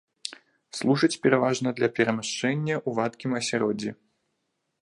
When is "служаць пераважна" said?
0.77-1.69